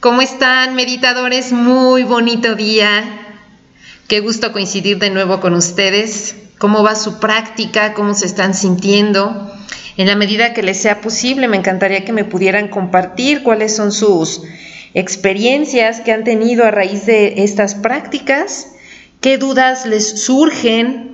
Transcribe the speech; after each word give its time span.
¿Cómo 0.00 0.20
están, 0.20 0.74
meditadores? 0.74 1.52
Muy 1.52 2.02
bonito 2.02 2.54
día. 2.54 3.04
Qué 4.08 4.20
gusto 4.20 4.52
coincidir 4.52 4.98
de 4.98 5.10
nuevo 5.10 5.40
con 5.40 5.54
ustedes. 5.54 6.36
¿Cómo 6.58 6.82
va 6.82 6.94
su 6.94 7.20
práctica? 7.20 7.94
¿Cómo 7.94 8.14
se 8.14 8.26
están 8.26 8.54
sintiendo? 8.54 9.52
En 9.96 10.06
la 10.06 10.16
medida 10.16 10.54
que 10.54 10.62
les 10.62 10.80
sea 10.80 11.00
posible, 11.00 11.48
me 11.48 11.56
encantaría 11.56 12.04
que 12.04 12.12
me 12.12 12.24
pudieran 12.24 12.68
compartir 12.68 13.42
cuáles 13.42 13.76
son 13.76 13.92
sus 13.92 14.42
experiencias 14.94 16.00
que 16.00 16.12
han 16.12 16.24
tenido 16.24 16.64
a 16.64 16.70
raíz 16.70 17.06
de 17.06 17.42
estas 17.44 17.74
prácticas, 17.74 18.72
qué 19.20 19.38
dudas 19.38 19.86
les 19.86 20.22
surgen, 20.22 21.11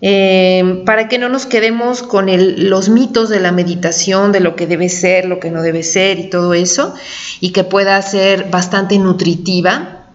eh, 0.00 0.82
para 0.86 1.08
que 1.08 1.18
no 1.18 1.28
nos 1.28 1.46
quedemos 1.46 2.02
con 2.02 2.28
los 2.68 2.88
mitos 2.88 3.28
de 3.28 3.40
la 3.40 3.50
meditación, 3.50 4.30
de 4.30 4.40
lo 4.40 4.54
que 4.54 4.66
debe 4.66 4.88
ser, 4.88 5.24
lo 5.24 5.40
que 5.40 5.50
no 5.50 5.62
debe 5.62 5.82
ser 5.82 6.20
y 6.20 6.30
todo 6.30 6.54
eso, 6.54 6.94
y 7.40 7.50
que 7.50 7.64
pueda 7.64 8.00
ser 8.02 8.48
bastante 8.50 8.98
nutritiva 8.98 10.06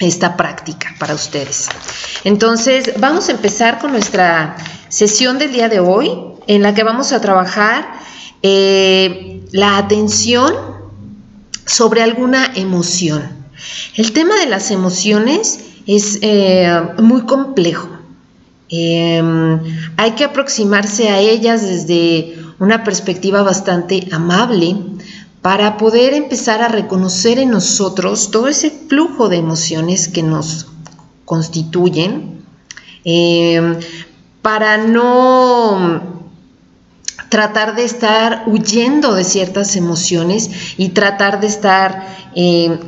esta 0.00 0.36
práctica 0.36 0.94
para 0.98 1.14
ustedes. 1.14 1.68
Entonces, 2.24 2.92
vamos 2.98 3.28
a 3.28 3.32
empezar 3.32 3.78
con 3.78 3.92
nuestra 3.92 4.56
sesión 4.88 5.38
del 5.38 5.52
día 5.52 5.68
de 5.68 5.80
hoy, 5.80 6.12
en 6.46 6.62
la 6.62 6.74
que 6.74 6.82
vamos 6.82 7.12
a 7.12 7.20
trabajar 7.20 7.88
eh, 8.42 9.40
la 9.52 9.78
atención 9.78 10.54
sobre 11.64 12.02
alguna 12.02 12.52
emoción. 12.54 13.30
El 13.96 14.12
tema 14.12 14.36
de 14.36 14.46
las 14.46 14.70
emociones 14.70 15.60
es 15.86 16.18
eh, 16.20 16.82
muy 16.98 17.22
complejo 17.22 17.91
Em, 18.74 19.60
hay 19.98 20.12
que 20.12 20.24
aproximarse 20.24 21.10
a 21.10 21.18
ellas 21.18 21.60
desde 21.60 22.38
una 22.58 22.84
perspectiva 22.84 23.42
bastante 23.42 24.08
amable 24.10 24.76
para 25.42 25.76
poder 25.76 26.14
empezar 26.14 26.62
a 26.62 26.68
reconocer 26.68 27.38
en 27.38 27.50
nosotros 27.50 28.30
todo 28.30 28.48
ese 28.48 28.70
flujo 28.70 29.28
de 29.28 29.36
emociones 29.36 30.08
que 30.08 30.22
nos 30.22 30.68
constituyen, 31.26 32.40
em, 33.04 33.76
para 34.40 34.78
no 34.78 36.21
tratar 37.32 37.74
de 37.74 37.84
estar 37.84 38.42
huyendo 38.44 39.14
de 39.14 39.24
ciertas 39.24 39.74
emociones 39.74 40.50
y 40.76 40.90
tratar 40.90 41.40
de 41.40 41.46
estar 41.46 42.06
em, 42.34 42.78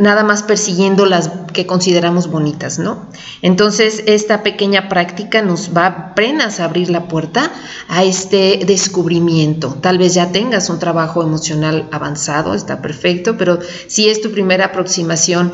nada 0.00 0.24
más 0.24 0.42
persiguiendo 0.42 1.06
las 1.06 1.30
que 1.52 1.66
consideramos 1.66 2.28
bonitas, 2.28 2.80
¿no? 2.80 3.06
Entonces, 3.42 4.02
esta 4.06 4.42
pequeña 4.42 4.88
práctica 4.88 5.40
nos 5.40 5.70
va 5.70 5.86
apenas 5.86 6.58
a 6.58 6.64
abrir 6.64 6.90
la 6.90 7.06
puerta 7.06 7.52
a 7.86 8.02
este 8.02 8.64
descubrimiento. 8.66 9.76
Tal 9.80 9.98
vez 9.98 10.14
ya 10.14 10.32
tengas 10.32 10.68
un 10.68 10.80
trabajo 10.80 11.22
emocional 11.22 11.86
avanzado, 11.92 12.54
está 12.54 12.82
perfecto, 12.82 13.36
pero 13.38 13.60
si 13.86 14.08
es 14.08 14.20
tu 14.20 14.32
primera 14.32 14.64
aproximación 14.64 15.52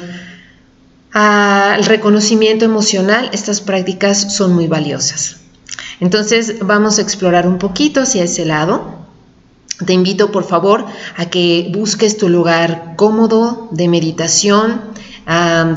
al 1.13 1.85
reconocimiento 1.85 2.65
emocional, 2.65 3.29
estas 3.35 3.61
prácticas 3.61 4.35
son 4.35 4.55
muy 4.55 4.69
valiosas. 4.69 5.38
Entonces, 6.01 6.57
vamos 6.61 6.99
a 6.99 7.03
explorar 7.03 7.47
un 7.47 7.59
poquito 7.59 8.03
hacia 8.03 8.25
ese 8.25 8.45
lado. 8.45 8.99
Te 9.85 9.93
invito 9.93 10.33
por 10.33 10.45
favor 10.45 10.85
a 11.17 11.27
que 11.27 11.71
busques 11.73 12.17
tu 12.17 12.29
lugar 12.29 12.95
cómodo 12.97 13.69
de 13.71 13.89
meditación, 13.89 14.83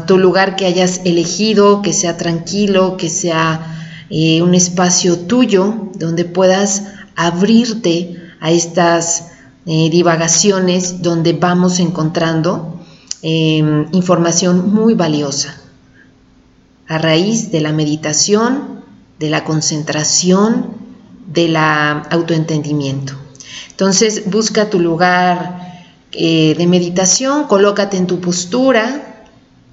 tu 0.07 0.17
lugar 0.17 0.55
que 0.55 0.65
hayas 0.65 1.01
elegido, 1.05 1.81
que 1.81 1.93
sea 1.93 2.17
tranquilo, 2.17 2.97
que 2.97 3.09
sea 3.09 3.77
eh, 4.09 4.41
un 4.41 4.55
espacio 4.55 5.19
tuyo 5.19 5.89
donde 5.95 6.25
puedas 6.25 6.83
abrirte 7.15 8.17
a 8.39 8.51
estas 8.51 9.31
eh, 9.65 9.89
divagaciones 9.91 11.01
donde 11.01 11.33
vamos 11.33 11.79
encontrando 11.79 12.79
em, 13.21 13.85
información 13.91 14.73
muy 14.73 14.95
valiosa 14.95 15.61
a 16.87 16.97
raíz 16.97 17.51
de 17.51 17.61
la 17.61 17.71
meditación, 17.71 18.70
de 19.21 19.29
la 19.29 19.43
concentración, 19.43 20.73
del 21.27 21.55
autoentendimiento. 21.55 23.13
Entonces 23.69 24.23
busca 24.25 24.71
tu 24.71 24.79
lugar 24.79 25.85
eh, 26.11 26.55
de 26.57 26.65
meditación, 26.65 27.45
colócate 27.45 27.97
en 27.97 28.07
tu 28.07 28.19
postura, 28.19 29.23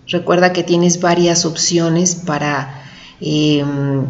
recuerda 0.07 0.53
que 0.53 0.63
tienes 0.63 1.01
varias 1.01 1.47
opciones 1.47 2.15
para 2.15 2.85
em, 3.21 4.05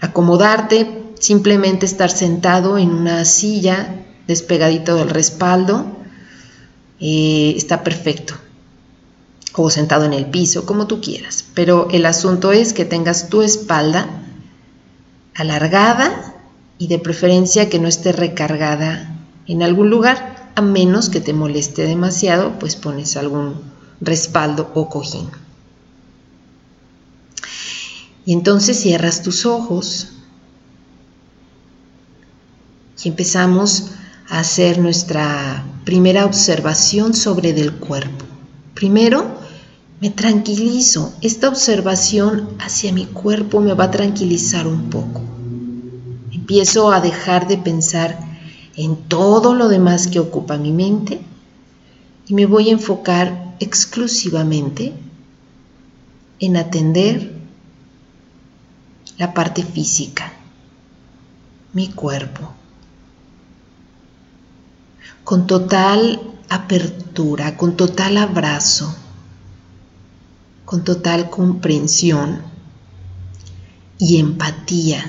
acomodarte, 0.00 1.02
simplemente 1.20 1.84
estar 1.84 2.10
sentado 2.10 2.78
en 2.78 2.90
una 2.90 3.26
silla 3.26 3.94
despegadito 4.26 4.96
del 4.96 5.10
respaldo, 5.10 5.84
eh, 6.98 7.52
está 7.56 7.84
perfecto 7.84 8.34
o 9.54 9.68
sentado 9.68 10.06
en 10.06 10.14
el 10.14 10.26
piso, 10.26 10.64
como 10.64 10.86
tú 10.86 11.02
quieras. 11.02 11.44
Pero 11.54 11.88
el 11.90 12.06
asunto 12.06 12.52
es 12.52 12.72
que 12.72 12.86
tengas 12.86 13.28
tu 13.28 13.42
espalda 13.42 14.22
alargada 15.34 16.34
y 16.78 16.88
de 16.88 16.98
preferencia 16.98 17.68
que 17.68 17.78
no 17.78 17.88
esté 17.88 18.12
recargada 18.12 19.16
en 19.46 19.62
algún 19.62 19.90
lugar, 19.90 20.52
a 20.54 20.62
menos 20.62 21.08
que 21.08 21.20
te 21.20 21.32
moleste 21.32 21.86
demasiado, 21.86 22.58
pues 22.58 22.76
pones 22.76 23.16
algún 23.16 23.60
respaldo 24.00 24.70
o 24.74 24.88
cojín. 24.88 25.28
Y 28.24 28.32
entonces 28.32 28.80
cierras 28.80 29.22
tus 29.22 29.46
ojos 29.46 30.08
y 33.02 33.08
empezamos 33.08 33.92
a 34.28 34.40
hacer 34.40 34.78
nuestra 34.78 35.64
primera 35.84 36.24
observación 36.24 37.14
sobre 37.14 37.52
del 37.52 37.74
cuerpo. 37.74 38.24
Primero, 38.74 39.41
me 40.02 40.10
tranquilizo. 40.10 41.14
Esta 41.20 41.48
observación 41.48 42.48
hacia 42.58 42.92
mi 42.92 43.06
cuerpo 43.06 43.60
me 43.60 43.72
va 43.72 43.84
a 43.84 43.90
tranquilizar 43.92 44.66
un 44.66 44.90
poco. 44.90 45.20
Empiezo 46.32 46.90
a 46.90 47.00
dejar 47.00 47.46
de 47.46 47.56
pensar 47.56 48.18
en 48.74 48.96
todo 48.96 49.54
lo 49.54 49.68
demás 49.68 50.08
que 50.08 50.18
ocupa 50.18 50.58
mi 50.58 50.72
mente 50.72 51.20
y 52.26 52.34
me 52.34 52.46
voy 52.46 52.68
a 52.68 52.72
enfocar 52.72 53.54
exclusivamente 53.60 54.92
en 56.40 56.56
atender 56.56 57.36
la 59.18 59.32
parte 59.32 59.62
física, 59.62 60.32
mi 61.74 61.90
cuerpo, 61.90 62.50
con 65.22 65.46
total 65.46 66.20
apertura, 66.48 67.56
con 67.56 67.76
total 67.76 68.16
abrazo, 68.16 68.96
con 70.72 70.84
total 70.84 71.28
comprensión 71.28 72.40
y 73.98 74.18
empatía 74.18 75.04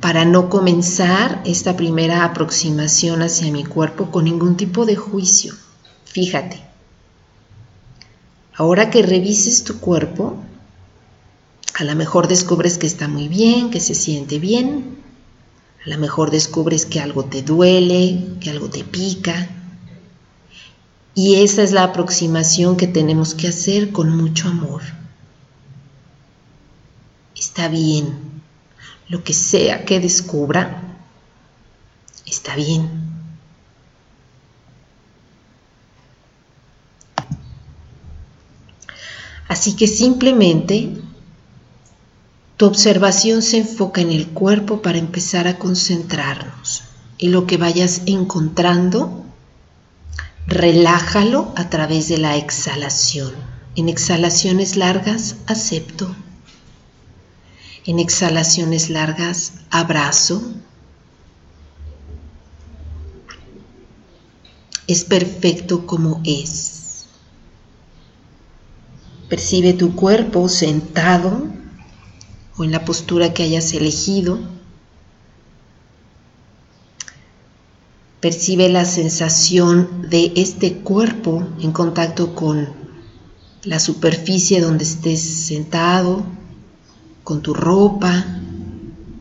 para 0.00 0.24
no 0.24 0.48
comenzar 0.48 1.42
esta 1.44 1.76
primera 1.76 2.24
aproximación 2.24 3.20
hacia 3.20 3.52
mi 3.52 3.66
cuerpo 3.66 4.10
con 4.10 4.24
ningún 4.24 4.56
tipo 4.56 4.86
de 4.86 4.96
juicio. 4.96 5.54
Fíjate, 6.06 6.62
ahora 8.54 8.88
que 8.88 9.02
revises 9.02 9.64
tu 9.64 9.78
cuerpo, 9.78 10.38
a 11.74 11.84
lo 11.84 11.94
mejor 11.96 12.28
descubres 12.28 12.78
que 12.78 12.86
está 12.86 13.08
muy 13.08 13.28
bien, 13.28 13.68
que 13.68 13.80
se 13.80 13.94
siente 13.94 14.38
bien, 14.38 14.96
a 15.84 15.90
lo 15.90 15.98
mejor 15.98 16.30
descubres 16.30 16.86
que 16.86 16.98
algo 16.98 17.26
te 17.26 17.42
duele, 17.42 18.24
que 18.40 18.48
algo 18.48 18.70
te 18.70 18.84
pica. 18.84 19.59
Y 21.22 21.42
esa 21.42 21.62
es 21.62 21.72
la 21.72 21.82
aproximación 21.82 22.78
que 22.78 22.86
tenemos 22.86 23.34
que 23.34 23.48
hacer 23.48 23.92
con 23.92 24.16
mucho 24.16 24.48
amor. 24.48 24.80
Está 27.36 27.68
bien, 27.68 28.40
lo 29.06 29.22
que 29.22 29.34
sea 29.34 29.84
que 29.84 30.00
descubra, 30.00 30.82
está 32.24 32.56
bien. 32.56 32.88
Así 39.46 39.76
que 39.76 39.88
simplemente 39.88 41.02
tu 42.56 42.64
observación 42.64 43.42
se 43.42 43.58
enfoca 43.58 44.00
en 44.00 44.10
el 44.10 44.28
cuerpo 44.28 44.80
para 44.80 44.96
empezar 44.96 45.46
a 45.48 45.58
concentrarnos. 45.58 46.82
Y 47.18 47.28
lo 47.28 47.46
que 47.46 47.58
vayas 47.58 48.00
encontrando, 48.06 49.26
relájalo 50.46 51.52
a 51.56 51.70
través 51.70 52.08
de 52.08 52.18
la 52.18 52.36
exhalación. 52.36 53.32
En 53.76 53.88
exhalaciones 53.88 54.76
largas, 54.76 55.36
acepto. 55.46 56.14
En 57.86 57.98
exhalaciones 57.98 58.90
largas, 58.90 59.52
abrazo. 59.70 60.42
Es 64.86 65.04
perfecto 65.04 65.86
como 65.86 66.20
es. 66.24 67.06
Percibe 69.28 69.72
tu 69.72 69.94
cuerpo 69.94 70.48
sentado 70.48 71.46
o 72.56 72.64
en 72.64 72.72
la 72.72 72.84
postura 72.84 73.32
que 73.32 73.44
hayas 73.44 73.72
elegido. 73.72 74.40
Percibe 78.20 78.68
la 78.68 78.84
sensación 78.84 80.10
de 80.10 80.34
este 80.36 80.74
cuerpo 80.74 81.42
en 81.62 81.72
contacto 81.72 82.34
con 82.34 82.68
la 83.64 83.80
superficie 83.80 84.60
donde 84.60 84.84
estés 84.84 85.22
sentado, 85.22 86.22
con 87.24 87.40
tu 87.40 87.54
ropa, 87.54 88.26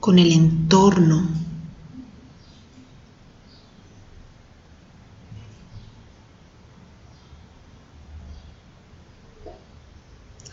con 0.01 0.19
el 0.19 0.33
entorno. 0.33 1.29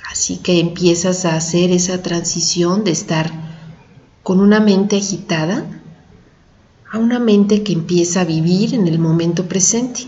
Así 0.09 0.37
que 0.37 0.61
empiezas 0.61 1.25
a 1.25 1.35
hacer 1.35 1.73
esa 1.73 2.01
transición 2.01 2.85
de 2.85 2.93
estar 2.93 3.33
con 4.23 4.39
una 4.39 4.61
mente 4.61 4.99
agitada 4.99 5.76
a 6.97 6.99
una 6.99 7.19
mente 7.19 7.63
que 7.63 7.73
empieza 7.73 8.23
a 8.23 8.25
vivir 8.25 8.75
en 8.75 8.89
el 8.89 8.99
momento 8.99 9.47
presente. 9.47 10.07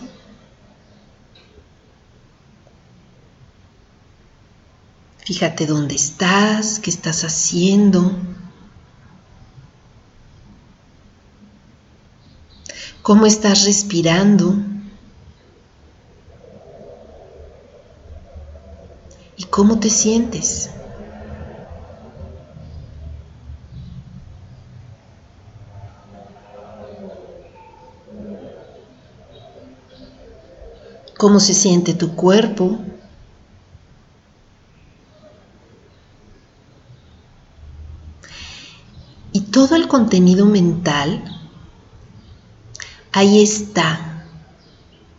Fíjate 5.19 5.67
dónde 5.67 5.95
estás, 5.95 6.81
qué 6.81 6.89
estás 6.89 7.25
haciendo. 7.25 8.17
¿Cómo 13.03 13.27
estás 13.27 13.65
respirando? 13.67 14.57
¿Y 19.37 19.45
cómo 19.45 19.79
te 19.79 19.91
sientes? 19.91 20.71
¿Cómo 31.29 31.41
se 31.41 31.53
siente 31.53 31.93
tu 31.93 32.15
cuerpo? 32.15 32.79
Y 39.31 39.41
todo 39.43 39.77
el 39.77 39.89
contenido 39.89 40.47
mental, 40.47 41.23
ahí 43.13 43.43
está. 43.43 44.25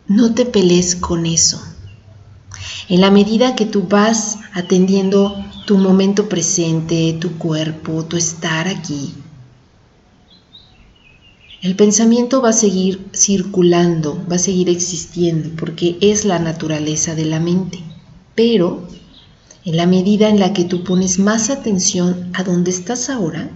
No 0.07 0.33
te 0.33 0.47
pelees 0.47 0.95
con 0.95 1.27
eso. 1.27 1.61
En 2.87 3.01
la 3.01 3.11
medida 3.11 3.55
que 3.55 3.67
tú 3.67 3.83
vas 3.83 4.39
atendiendo 4.55 5.35
tu 5.67 5.77
momento 5.77 6.27
presente, 6.27 7.19
tu 7.21 7.37
cuerpo, 7.37 8.03
tu 8.05 8.17
estar 8.17 8.67
aquí, 8.67 9.13
el 11.61 11.75
pensamiento 11.75 12.41
va 12.41 12.49
a 12.49 12.53
seguir 12.53 13.09
circulando, 13.13 14.23
va 14.31 14.37
a 14.37 14.39
seguir 14.39 14.69
existiendo, 14.69 15.49
porque 15.57 15.97
es 15.99 16.23
la 16.23 16.39
naturaleza 16.39 17.15
de 17.15 17.25
la 17.25 17.41
mente. 17.41 17.79
Pero 18.33 18.87
en 19.65 19.75
la 19.75 19.85
medida 19.85 20.29
en 20.29 20.39
la 20.39 20.53
que 20.53 20.63
tú 20.63 20.85
pones 20.85 21.19
más 21.19 21.49
atención 21.49 22.31
a 22.33 22.43
donde 22.43 22.71
estás 22.71 23.09
ahora, 23.09 23.49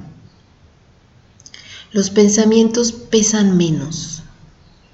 los 1.94 2.10
pensamientos 2.10 2.92
pesan 2.92 3.56
menos. 3.56 4.24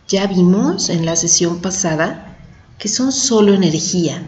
Ya 0.08 0.28
vimos 0.28 0.90
en 0.90 1.06
la 1.06 1.16
sesión 1.16 1.62
pasada 1.62 2.38
que 2.78 2.90
son 2.90 3.12
solo 3.12 3.54
energía. 3.54 4.24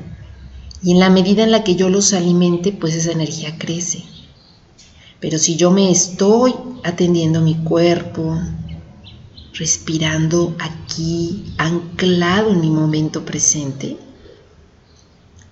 Y 0.82 0.92
en 0.92 1.00
la 1.00 1.12
medida 1.12 1.44
en 1.44 1.52
la 1.52 1.64
que 1.64 1.76
yo 1.76 1.90
los 1.90 2.14
alimente, 2.14 2.72
pues 2.72 2.96
esa 2.96 3.12
energía 3.12 3.60
crece. 3.60 4.04
Pero 5.20 5.38
si 5.38 5.56
yo 5.56 5.70
me 5.70 5.92
estoy 5.92 6.56
atendiendo 6.84 7.42
mi 7.42 7.56
cuerpo, 7.56 8.40
respirando 9.54 10.56
aquí, 10.60 11.54
anclado 11.58 12.52
en 12.52 12.62
mi 12.62 12.70
momento 12.70 13.26
presente, 13.26 13.98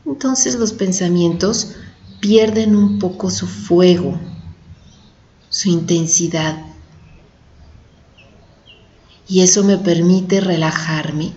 entonces 0.06 0.56
los 0.56 0.74
pensamientos 0.74 1.76
pierden 2.20 2.76
un 2.76 3.00
poco 3.00 3.30
su 3.30 3.48
fuego, 3.48 4.20
su 5.50 5.70
intensidad. 5.70 6.66
Y 9.28 9.42
eso 9.42 9.64
me 9.64 9.78
permite 9.78 10.42
relajarme 10.42 11.34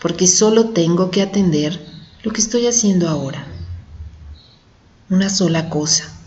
porque 0.00 0.26
solo 0.26 0.70
tengo 0.70 1.10
que 1.10 1.22
atender 1.22 1.80
lo 2.22 2.32
que 2.32 2.40
estoy 2.40 2.66
haciendo 2.66 3.08
ahora. 3.08 3.46
Una 5.08 5.30
sola 5.30 5.70
cosa. 5.70 6.19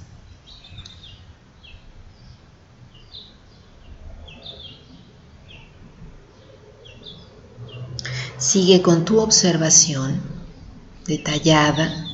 Sigue 8.43 8.81
con 8.81 9.05
tu 9.05 9.21
observación 9.21 10.21
detallada 11.07 12.05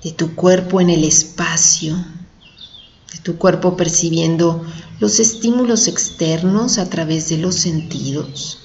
de 0.00 0.12
tu 0.12 0.36
cuerpo 0.36 0.80
en 0.80 0.90
el 0.90 1.02
espacio, 1.02 1.96
de 3.12 3.18
tu 3.24 3.36
cuerpo 3.36 3.76
percibiendo 3.76 4.64
los 5.00 5.18
estímulos 5.18 5.88
externos 5.88 6.78
a 6.78 6.88
través 6.88 7.28
de 7.28 7.38
los 7.38 7.56
sentidos. 7.56 8.60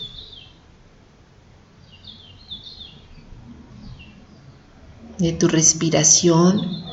De 5.18 5.34
tu 5.34 5.48
respiración 5.48 6.84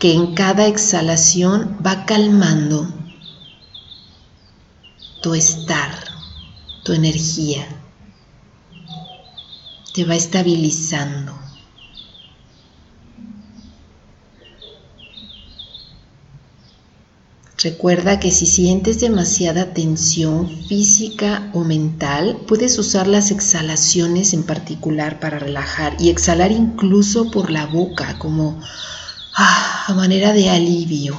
que 0.00 0.14
en 0.14 0.34
cada 0.34 0.66
exhalación 0.66 1.76
va 1.86 2.06
calmando 2.06 2.88
tu 5.20 5.34
estar, 5.34 5.92
tu 6.84 6.94
energía, 6.94 7.68
te 9.98 10.04
va 10.04 10.14
estabilizando. 10.14 11.36
Recuerda 17.60 18.20
que 18.20 18.30
si 18.30 18.46
sientes 18.46 19.00
demasiada 19.00 19.74
tensión 19.74 20.48
física 20.68 21.50
o 21.52 21.64
mental, 21.64 22.42
puedes 22.46 22.78
usar 22.78 23.08
las 23.08 23.32
exhalaciones 23.32 24.34
en 24.34 24.44
particular 24.44 25.18
para 25.18 25.40
relajar 25.40 25.96
y 25.98 26.10
exhalar 26.10 26.52
incluso 26.52 27.32
por 27.32 27.50
la 27.50 27.66
boca 27.66 28.20
como 28.20 28.62
ah, 29.34 29.84
a 29.88 29.94
manera 29.94 30.32
de 30.32 30.48
alivio. 30.48 31.18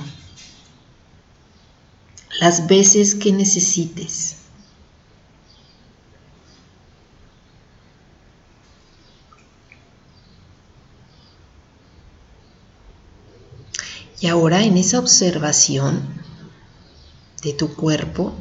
Las 2.39 2.65
veces 2.67 3.13
que 3.13 3.33
necesites. 3.33 4.38
Y 14.21 14.27
ahora 14.27 14.63
en 14.63 14.77
esa 14.77 14.99
observación 14.99 16.01
de 17.41 17.53
tu 17.53 17.73
cuerpo, 17.73 18.33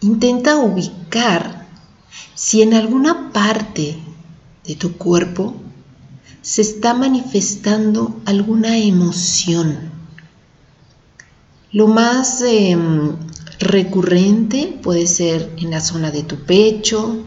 intenta 0.00 0.56
ubicar 0.56 1.66
si 2.34 2.62
en 2.62 2.74
alguna 2.74 3.32
parte 3.32 3.98
de 4.64 4.74
tu 4.74 4.96
cuerpo 4.96 5.54
se 6.40 6.62
está 6.62 6.94
manifestando 6.94 8.20
alguna 8.24 8.76
emoción. 8.78 9.92
Lo 11.70 11.86
más 11.86 12.42
em, 12.42 13.16
recurrente 13.60 14.78
puede 14.82 15.06
ser 15.06 15.52
en 15.58 15.70
la 15.70 15.80
zona 15.80 16.10
de 16.10 16.24
tu 16.24 16.36
pecho 16.44 17.24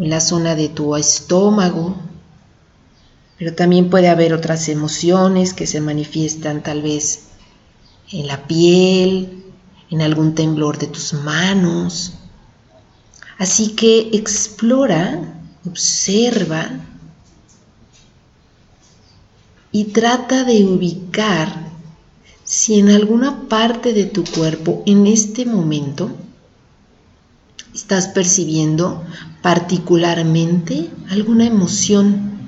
en 0.00 0.08
la 0.08 0.20
zona 0.20 0.54
de 0.54 0.70
tu 0.70 0.96
estómago, 0.96 1.94
pero 3.40 3.54
también 3.54 3.88
puede 3.88 4.10
haber 4.10 4.34
otras 4.34 4.68
emociones 4.68 5.54
que 5.54 5.66
se 5.66 5.80
manifiestan 5.80 6.62
tal 6.62 6.82
vez 6.82 7.20
en 8.12 8.26
la 8.26 8.46
piel, 8.46 9.44
en 9.88 10.02
algún 10.02 10.34
temblor 10.34 10.76
de 10.76 10.88
tus 10.88 11.14
manos. 11.14 12.12
Así 13.38 13.68
que 13.68 14.10
explora, 14.12 15.40
observa 15.66 16.68
y 19.72 19.84
trata 19.84 20.44
de 20.44 20.66
ubicar 20.66 21.70
si 22.44 22.78
en 22.78 22.90
alguna 22.90 23.48
parte 23.48 23.94
de 23.94 24.04
tu 24.04 24.22
cuerpo 24.22 24.82
en 24.84 25.06
este 25.06 25.46
momento 25.46 26.10
estás 27.74 28.08
percibiendo 28.08 29.02
particularmente 29.40 30.90
alguna 31.08 31.46
emoción 31.46 32.39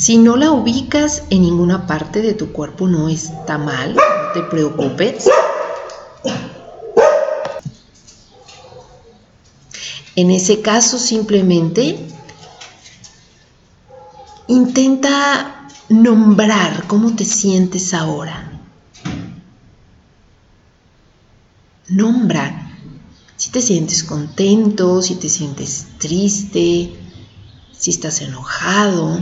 Si 0.00 0.16
no 0.16 0.38
la 0.38 0.50
ubicas 0.50 1.24
en 1.28 1.42
ninguna 1.42 1.86
parte 1.86 2.22
de 2.22 2.32
tu 2.32 2.52
cuerpo, 2.52 2.88
no 2.88 3.10
está 3.10 3.58
mal, 3.58 3.94
no 3.94 4.32
te 4.32 4.42
preocupes. 4.44 5.28
En 10.16 10.30
ese 10.30 10.62
caso, 10.62 10.98
simplemente 10.98 11.98
intenta 14.48 15.68
nombrar 15.90 16.86
cómo 16.86 17.14
te 17.14 17.26
sientes 17.26 17.92
ahora. 17.92 18.58
Nombra 21.88 22.70
si 23.36 23.50
te 23.50 23.60
sientes 23.60 24.02
contento, 24.02 25.02
si 25.02 25.16
te 25.16 25.28
sientes 25.28 25.88
triste, 25.98 26.90
si 27.78 27.90
estás 27.90 28.22
enojado, 28.22 29.20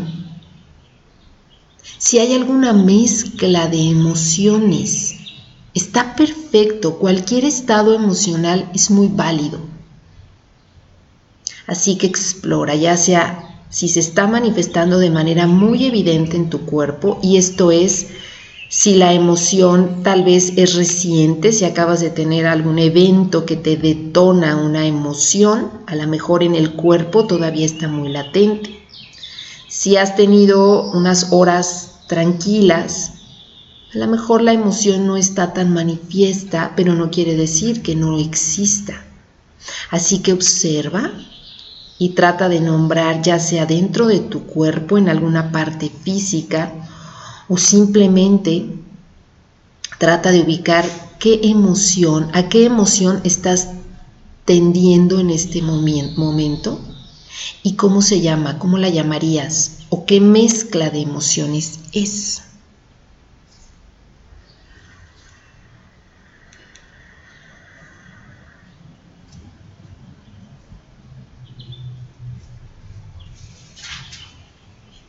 si 1.97 2.19
hay 2.19 2.35
alguna 2.35 2.73
mezcla 2.73 3.67
de 3.69 3.91
emociones. 3.91 5.17
Está 5.75 6.15
perfecto, 6.17 6.99
cualquier 6.99 7.45
estado 7.45 7.95
emocional 7.95 8.69
es 8.75 8.91
muy 8.91 9.09
válido. 9.09 9.61
Así 11.67 11.97
que 11.97 12.07
explora, 12.07 12.75
ya 12.75 12.97
sea 12.97 13.45
si 13.71 13.89
se 13.89 14.01
está 14.01 14.27
manifestando 14.27 14.99
de 14.99 15.11
manera 15.11 15.47
muy 15.47 15.85
evidente 15.85 16.37
en 16.37 16.51
tu 16.51 16.61
cuerpo, 16.61 17.19
y 17.23 17.37
esto 17.37 17.71
es 17.71 18.09
si 18.71 18.97
la 18.97 19.13
emoción 19.13 20.03
tal 20.03 20.25
vez 20.25 20.53
es 20.57 20.75
reciente, 20.75 21.53
si 21.53 21.65
acabas 21.65 22.01
de 22.01 22.11
tener 22.11 22.47
algún 22.47 22.79
evento 22.79 23.47
que 23.47 23.57
te 23.57 23.77
detona 23.77 24.57
una 24.57 24.87
emoción, 24.87 25.71
a 25.87 25.97
lo 25.97 26.07
mejor 26.07 26.43
en 26.43 26.55
el 26.55 26.73
cuerpo 26.73 27.27
todavía 27.27 27.67
está 27.67 27.89
muy 27.89 28.11
latente. 28.11 28.79
Si 29.69 29.99
has 29.99 30.17
tenido 30.17 30.91
unas 30.93 31.31
horas 31.31 32.01
tranquilas, 32.07 33.13
a 33.95 33.99
lo 33.99 34.07
mejor 34.07 34.41
la 34.41 34.55
emoción 34.55 35.07
no 35.07 35.19
está 35.19 35.53
tan 35.53 35.75
manifiesta, 35.75 36.73
pero 36.75 36.95
no 36.95 37.11
quiere 37.11 37.37
decir 37.37 37.83
que 37.83 37.95
no 37.95 38.19
exista. 38.19 39.05
Así 39.91 40.21
que 40.21 40.33
observa 40.33 41.13
y 41.99 42.11
trata 42.11 42.49
de 42.49 42.61
nombrar 42.61 43.21
ya 43.21 43.39
sea 43.39 43.67
dentro 43.67 44.07
de 44.07 44.21
tu 44.21 44.45
cuerpo, 44.45 44.97
en 44.97 45.11
alguna 45.11 45.53
parte 45.53 45.91
física, 45.91 46.73
o 47.47 47.59
simplemente 47.59 48.71
trata 49.99 50.31
de 50.31 50.41
ubicar 50.41 50.87
qué 51.19 51.41
emoción, 51.43 52.31
a 52.33 52.49
qué 52.49 52.65
emoción 52.65 53.21
estás 53.25 53.69
tendiendo 54.47 55.21
en 55.21 55.29
este 55.29 55.61
momento 55.61 56.81
y 57.63 57.75
cómo 57.75 58.03
se 58.03 58.21
llama, 58.21 58.59
cómo 58.59 58.79
la 58.79 58.89
llamarías 58.89 59.79
o 59.91 60.07
qué 60.07 60.21
mezcla 60.21 60.91
de 60.91 61.01
emociones 61.01 61.81
es. 61.93 62.43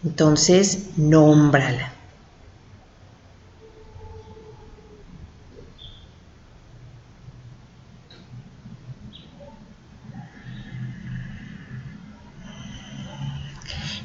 Entonces, 0.03 0.97
nómbrala. 0.97 1.98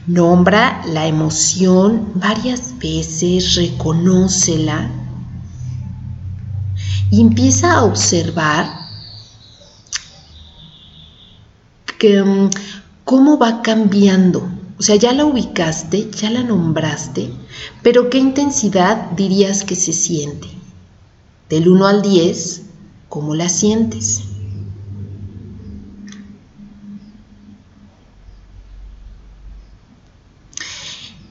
Nombra 0.07 0.83
la 0.87 1.07
emoción 1.07 2.13
varias 2.17 2.79
veces, 2.79 3.55
reconócela 3.55 4.91
y 7.11 7.23
empieza 7.23 7.73
a 7.73 7.85
observar 7.85 8.69
que, 11.99 12.23
mm, 12.23 12.51
cómo 13.05 13.39
va 13.39 13.63
cambiando. 13.63 14.47
O 14.79 14.83
sea, 14.83 14.97
ya 14.97 15.15
la 15.15 15.25
ubicaste, 15.25 16.11
ya 16.11 16.29
la 16.29 16.43
nombraste, 16.43 17.31
pero 17.83 18.11
¿qué 18.11 18.19
intensidad 18.19 19.13
dirías 19.13 19.65
que 19.65 19.75
se 19.77 19.95
siente? 19.95 20.49
Del 21.49 21.69
1 21.69 21.87
al 21.87 22.03
10, 22.03 22.63
¿cómo 23.09 23.35
la 23.35 23.49
sientes? 23.49 24.34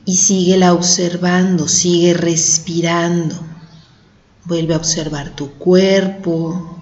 Y 0.05 0.17
síguela 0.17 0.73
observando, 0.73 1.67
sigue 1.67 2.13
respirando. 2.13 3.35
Vuelve 4.45 4.73
a 4.73 4.77
observar 4.77 5.35
tu 5.35 5.51
cuerpo. 5.53 6.79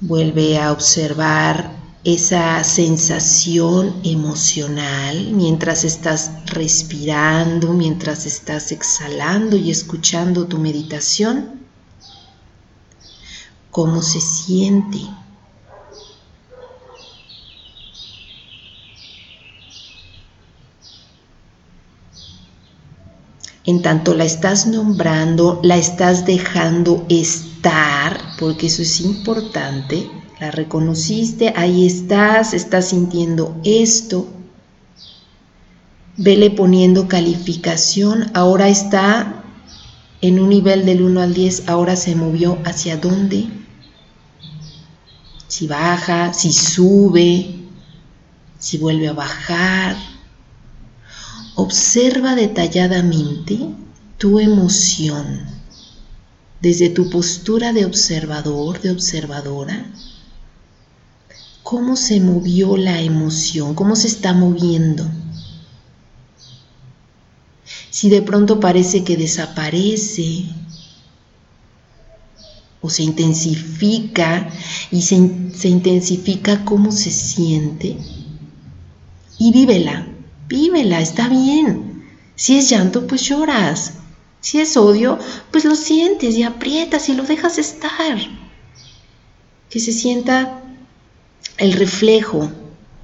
Vuelve 0.00 0.58
a 0.58 0.72
observar 0.72 1.82
esa 2.04 2.64
sensación 2.64 4.00
emocional 4.02 5.28
mientras 5.32 5.84
estás 5.84 6.32
respirando, 6.46 7.72
mientras 7.74 8.26
estás 8.26 8.72
exhalando 8.72 9.56
y 9.56 9.70
escuchando 9.70 10.46
tu 10.46 10.58
meditación. 10.58 11.60
¿Cómo 13.70 14.02
se 14.02 14.20
siente? 14.20 14.98
En 23.64 23.80
tanto 23.80 24.14
la 24.14 24.24
estás 24.24 24.66
nombrando, 24.66 25.60
la 25.62 25.76
estás 25.76 26.26
dejando 26.26 27.06
estar, 27.08 28.18
porque 28.38 28.66
eso 28.66 28.82
es 28.82 29.00
importante, 29.00 30.10
la 30.40 30.50
reconociste, 30.50 31.52
ahí 31.54 31.86
estás, 31.86 32.54
estás 32.54 32.88
sintiendo 32.88 33.56
esto. 33.62 34.26
Vele 36.16 36.50
poniendo 36.50 37.06
calificación, 37.06 38.32
ahora 38.34 38.68
está 38.68 39.44
en 40.20 40.40
un 40.40 40.48
nivel 40.48 40.84
del 40.84 41.02
1 41.02 41.20
al 41.20 41.32
10, 41.32 41.68
ahora 41.68 41.94
se 41.94 42.16
movió 42.16 42.58
hacia 42.64 42.96
dónde. 42.96 43.46
Si 45.46 45.68
baja, 45.68 46.32
si 46.32 46.52
sube, 46.52 47.60
si 48.58 48.78
vuelve 48.78 49.06
a 49.06 49.12
bajar 49.12 49.96
Observa 51.54 52.34
detalladamente 52.34 53.58
tu 54.16 54.40
emoción 54.40 55.40
desde 56.62 56.88
tu 56.88 57.10
postura 57.10 57.72
de 57.74 57.84
observador, 57.84 58.80
de 58.80 58.90
observadora. 58.90 59.84
¿Cómo 61.62 61.96
se 61.96 62.20
movió 62.20 62.76
la 62.76 63.02
emoción? 63.02 63.74
¿Cómo 63.74 63.96
se 63.96 64.06
está 64.06 64.32
moviendo? 64.32 65.10
Si 67.90 68.08
de 68.08 68.22
pronto 68.22 68.58
parece 68.58 69.04
que 69.04 69.16
desaparece 69.18 70.46
o 72.80 72.88
se 72.88 73.02
intensifica 73.02 74.48
y 74.90 75.02
se, 75.02 75.52
se 75.54 75.68
intensifica 75.68 76.64
cómo 76.64 76.92
se 76.92 77.10
siente 77.10 77.98
y 79.38 79.52
vívela 79.52 80.11
vívela, 80.52 81.00
está 81.00 81.28
bien. 81.28 82.04
Si 82.36 82.56
es 82.56 82.68
llanto, 82.68 83.06
pues 83.06 83.22
lloras. 83.22 83.94
Si 84.40 84.60
es 84.60 84.76
odio, 84.76 85.18
pues 85.50 85.64
lo 85.64 85.74
sientes 85.74 86.36
y 86.36 86.42
aprietas 86.42 87.08
y 87.08 87.14
lo 87.14 87.24
dejas 87.24 87.58
estar. 87.58 88.18
Que 89.70 89.80
se 89.80 89.92
sienta 89.92 90.62
el 91.56 91.72
reflejo 91.72 92.50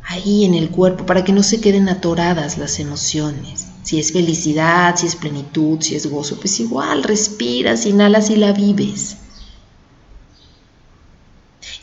ahí 0.04 0.44
en 0.44 0.54
el 0.54 0.68
cuerpo 0.70 1.06
para 1.06 1.24
que 1.24 1.32
no 1.32 1.42
se 1.42 1.60
queden 1.60 1.88
atoradas 1.88 2.58
las 2.58 2.78
emociones. 2.80 3.66
Si 3.82 3.98
es 3.98 4.12
felicidad, 4.12 4.96
si 4.96 5.06
es 5.06 5.16
plenitud, 5.16 5.80
si 5.80 5.94
es 5.94 6.06
gozo, 6.06 6.36
pues 6.38 6.60
igual 6.60 7.02
respiras, 7.02 7.86
inhalas 7.86 8.28
y 8.28 8.36
la 8.36 8.52
vives. 8.52 9.16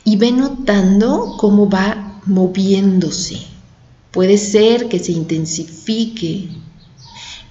Y 0.04 0.18
ve 0.18 0.32
notando 0.32 1.36
cómo 1.38 1.68
va 1.70 2.22
moviéndose 2.26 3.55
Puede 4.16 4.38
ser 4.38 4.88
que 4.88 4.98
se 4.98 5.12
intensifique, 5.12 6.48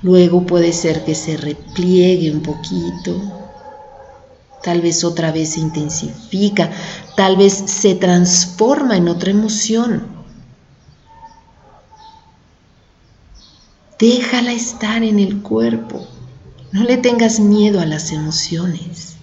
luego 0.01 0.47
puede 0.47 0.73
ser 0.73 1.05
que 1.05 1.15
se 1.15 1.37
repliegue 1.37 2.31
un 2.31 2.41
poquito, 2.41 3.21
tal 4.63 4.81
vez 4.81 5.05
otra 5.05 5.31
vez 5.31 5.51
se 5.51 5.61
intensifica, 5.61 6.71
tal 7.19 7.37
vez 7.37 7.53
se 7.53 7.95
transforma 7.97 8.97
en 8.97 9.09
otra 9.09 9.31
emoción. 9.31 10.07
Déjala 13.99 14.55
estar 14.55 15.03
en 15.03 15.19
el 15.19 15.43
cuerpo, 15.43 16.07
no 16.73 16.83
le 16.83 16.97
tengas 16.97 17.41
miedo 17.41 17.79
a 17.81 17.85
las 17.85 18.11
emociones. 18.11 19.14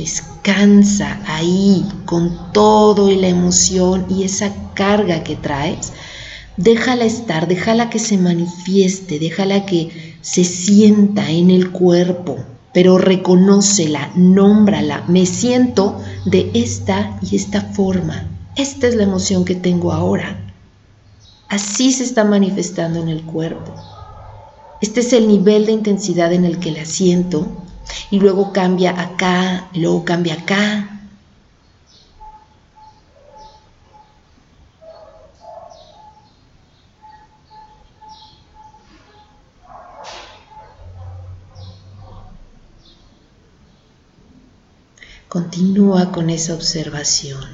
Descansa 0.00 1.20
ahí 1.26 1.86
con 2.06 2.54
todo 2.54 3.10
y 3.10 3.16
la 3.16 3.28
emoción 3.28 4.06
y 4.08 4.22
esa 4.22 4.50
carga 4.72 5.22
que 5.22 5.36
traes. 5.36 5.92
Déjala 6.56 7.04
estar, 7.04 7.46
déjala 7.46 7.90
que 7.90 7.98
se 7.98 8.16
manifieste, 8.16 9.18
déjala 9.18 9.66
que 9.66 10.16
se 10.22 10.44
sienta 10.44 11.30
en 11.30 11.50
el 11.50 11.70
cuerpo, 11.70 12.38
pero 12.72 12.96
reconócela, 12.96 14.10
nómbrala. 14.14 15.04
Me 15.06 15.26
siento 15.26 16.00
de 16.24 16.50
esta 16.54 17.18
y 17.20 17.36
esta 17.36 17.60
forma. 17.60 18.26
Esta 18.56 18.86
es 18.86 18.94
la 18.94 19.02
emoción 19.02 19.44
que 19.44 19.54
tengo 19.54 19.92
ahora. 19.92 20.50
Así 21.50 21.92
se 21.92 22.04
está 22.04 22.24
manifestando 22.24 23.02
en 23.02 23.10
el 23.10 23.22
cuerpo. 23.22 23.74
Este 24.80 25.00
es 25.00 25.12
el 25.12 25.28
nivel 25.28 25.66
de 25.66 25.72
intensidad 25.72 26.32
en 26.32 26.46
el 26.46 26.58
que 26.58 26.70
la 26.70 26.86
siento 26.86 27.46
y 28.10 28.18
luego 28.20 28.52
cambia 28.52 29.00
acá, 29.00 29.68
luego 29.74 30.04
cambia 30.04 30.34
acá. 30.34 31.00
Continúa 45.28 46.10
con 46.10 46.28
esa 46.28 46.54
observación. 46.54 47.48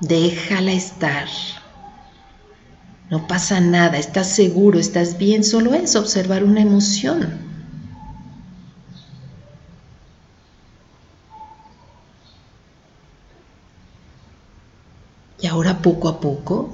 Déjala 0.00 0.72
estar. 0.72 1.28
No 3.12 3.26
pasa 3.26 3.60
nada, 3.60 3.98
estás 3.98 4.28
seguro, 4.28 4.78
estás 4.78 5.18
bien, 5.18 5.44
solo 5.44 5.74
es 5.74 5.96
observar 5.96 6.44
una 6.44 6.62
emoción. 6.62 7.28
Y 15.42 15.46
ahora 15.46 15.82
poco 15.82 16.08
a 16.08 16.20
poco, 16.20 16.72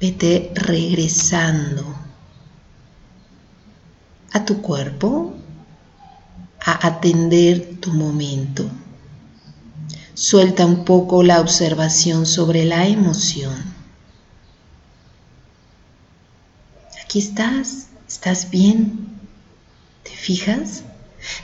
vete 0.00 0.50
regresando 0.56 1.84
a 4.32 4.44
tu 4.44 4.60
cuerpo, 4.60 5.34
a 6.58 6.84
atender 6.84 7.76
tu 7.78 7.92
momento. 7.92 8.68
Suelta 10.14 10.66
un 10.66 10.84
poco 10.84 11.22
la 11.22 11.40
observación 11.40 12.26
sobre 12.26 12.64
la 12.64 12.88
emoción 12.88 13.81
Aquí 17.12 17.18
estás, 17.18 17.88
estás 18.08 18.50
bien. 18.50 19.06
¿Te 20.02 20.12
fijas? 20.12 20.82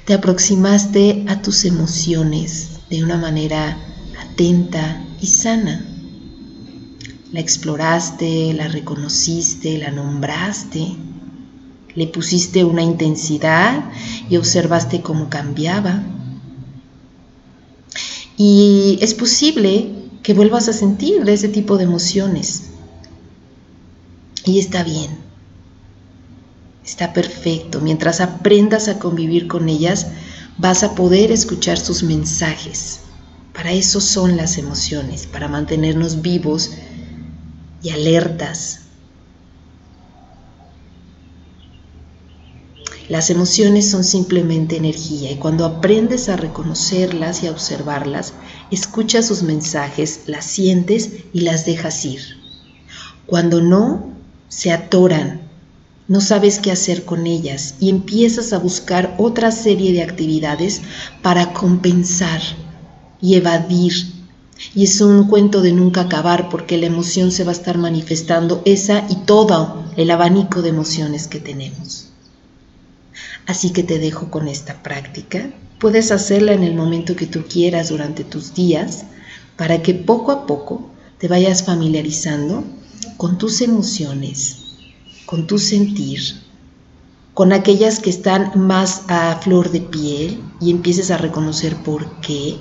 Te 0.07 0.15
aproximaste 0.15 1.27
a 1.29 1.43
tus 1.43 1.67
emociones 1.67 2.81
de 2.89 3.05
una 3.05 3.19
manera 3.19 3.77
atenta 4.19 5.05
y 5.21 5.27
sana. 5.27 5.85
La 7.33 7.41
exploraste, 7.41 8.55
la 8.55 8.69
reconociste, 8.69 9.77
la 9.77 9.91
nombraste, 9.91 10.97
le 11.95 12.07
pusiste 12.07 12.65
una 12.65 12.83
intensidad 12.83 13.91
y 14.31 14.39
observaste 14.39 15.03
cómo 15.03 15.29
cambiaba. 15.29 16.03
Y 18.39 18.99
es 19.03 19.13
posible 19.13 19.93
que 20.23 20.33
vuelvas 20.33 20.71
a 20.71 20.73
sentir 20.73 21.29
ese 21.29 21.51
tipo 21.51 21.77
de 21.77 21.85
emociones. 21.85 22.71
Y 24.47 24.61
está 24.61 24.83
bien. 24.83 25.28
Está 26.89 27.13
perfecto. 27.13 27.83
Mientras 27.83 28.23
aprendas 28.23 28.89
a 28.89 28.99
convivir 28.99 29.47
con 29.47 29.69
ellas, 29.69 30.07
vas 30.57 30.83
a 30.83 30.95
poder 30.95 31.31
escuchar 31.31 31.77
sus 31.77 32.03
mensajes. 32.03 33.01
Para 33.53 33.73
eso 33.73 34.01
son 34.01 34.39
las 34.39 34.57
emociones, 34.57 35.27
para 35.27 35.49
mantenernos 35.49 36.23
vivos 36.23 36.71
y 37.83 37.91
alertas. 37.91 38.87
Las 43.11 43.29
emociones 43.29 43.91
son 43.91 44.03
simplemente 44.03 44.77
energía 44.79 45.31
y 45.31 45.37
cuando 45.37 45.67
aprendes 45.67 46.31
a 46.31 46.37
reconocerlas 46.37 47.43
y 47.43 47.49
a 47.49 47.51
observarlas, 47.51 48.33
escuchas 48.71 49.27
sus 49.27 49.43
mensajes, 49.43 50.23
las 50.27 50.47
sientes 50.47 51.11
y 51.35 51.43
las 51.43 51.67
dejas 51.67 52.03
ir. 52.07 52.23
Cuando 53.27 53.61
no, 53.61 54.15
se 54.49 54.73
atoran 54.73 55.48
no 56.09 56.23
sabes 56.23 56.59
qué 56.59 56.73
hacer 56.73 57.05
con 57.05 57.27
ellas 57.27 57.75
y 57.81 57.91
empiezas 57.91 58.55
a 58.55 58.59
buscar 58.59 59.15
otra 59.19 59.53
serie 59.53 59.93
de 59.93 60.03
actividades 60.03 60.81
para 61.23 61.53
compensar 61.53 62.41
y 63.21 63.35
evadir. 63.35 63.93
Y 64.75 64.85
es 64.85 65.01
un 65.03 65.29
cuento 65.29 65.61
de 65.61 65.73
nunca 65.73 66.01
acabar 66.03 66.49
porque 66.49 66.79
la 66.79 66.87
emoción 66.87 67.31
se 67.31 67.45
va 67.45 67.51
a 67.51 67.55
estar 67.55 67.77
manifestando 67.77 68.63
esa 68.65 69.07
y 69.09 69.17
todo 69.27 69.85
el 69.97 70.11
abanico 70.11 70.63
de 70.63 70.71
emociones 70.71 71.29
que 71.29 71.41
tenemos. 71.41 72.09
Así 73.47 73.71
que 73.71 73.83
te 73.83 73.99
dejo 73.99 74.31
con 74.31 74.49
esta 74.49 74.83
práctica. 74.83 75.51
Puedes 75.79 76.11
hacerla 76.11 76.55
en 76.55 76.65
el 76.65 76.75
momento 76.75 77.17
que 77.17 77.27
tú 77.27 77.45
quieras 77.49 77.91
durante 77.91 78.25
tus 78.25 78.55
días 78.55 79.05
para 79.57 79.83
que 79.83 79.95
poco 79.95 80.33
a 80.33 80.47
poco 80.47 80.91
te 81.19 81.29
vayas 81.29 81.65
familiarizando 81.65 82.65
con 83.17 83.39
tus 83.39 83.61
emociones, 83.61 84.68
con 85.29 85.47
tu 85.47 85.59
sentir, 85.59 86.21
con 87.35 87.53
aquellas 87.53 88.01
que 88.01 88.09
están 88.09 88.51
más 88.55 89.03
a 89.09 89.39
flor 89.43 89.71
de 89.71 89.83
piel 89.83 90.43
y 90.59 90.71
empieces 90.71 91.11
a 91.11 91.19
reconocer 91.19 91.77
por 91.83 92.19
qué. 92.23 92.57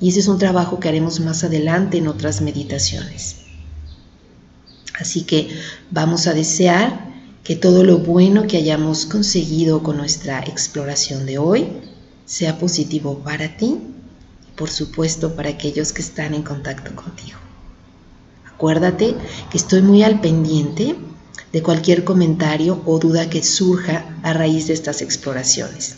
Y 0.00 0.08
ese 0.08 0.18
es 0.18 0.26
un 0.26 0.40
trabajo 0.40 0.80
que 0.80 0.88
haremos 0.88 1.20
más 1.20 1.44
adelante 1.44 1.98
en 1.98 2.08
otras 2.08 2.40
meditaciones. 2.40 3.36
Así 4.98 5.22
que 5.22 5.56
vamos 5.92 6.26
a 6.26 6.34
desear 6.34 7.14
que 7.44 7.54
todo 7.54 7.84
lo 7.84 7.98
bueno 7.98 8.48
que 8.48 8.56
hayamos 8.56 9.06
conseguido 9.06 9.84
con 9.84 9.96
nuestra 9.96 10.40
exploración 10.40 11.26
de 11.26 11.38
hoy 11.38 11.68
sea 12.24 12.58
positivo 12.58 13.20
para 13.20 13.56
ti 13.56 13.78
y 14.48 14.56
por 14.56 14.68
supuesto 14.68 15.36
para 15.36 15.50
aquellos 15.50 15.92
que 15.92 16.02
están 16.02 16.34
en 16.34 16.42
contacto 16.42 16.92
contigo. 16.96 17.38
Acuérdate 18.52 19.14
que 19.48 19.58
estoy 19.58 19.80
muy 19.82 20.02
al 20.02 20.20
pendiente 20.20 20.96
de 21.54 21.62
cualquier 21.62 22.02
comentario 22.02 22.82
o 22.84 22.98
duda 22.98 23.30
que 23.30 23.44
surja 23.44 24.18
a 24.24 24.32
raíz 24.32 24.66
de 24.66 24.74
estas 24.74 25.02
exploraciones 25.02 25.94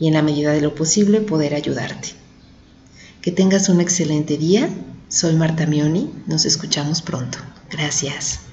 y 0.00 0.08
en 0.08 0.14
la 0.14 0.22
medida 0.22 0.50
de 0.50 0.60
lo 0.60 0.74
posible 0.74 1.20
poder 1.20 1.54
ayudarte. 1.54 2.08
Que 3.22 3.30
tengas 3.30 3.68
un 3.68 3.80
excelente 3.80 4.36
día. 4.36 4.70
Soy 5.08 5.36
Marta 5.36 5.66
Mioni. 5.66 6.10
Nos 6.26 6.46
escuchamos 6.46 7.00
pronto. 7.00 7.38
Gracias. 7.70 8.47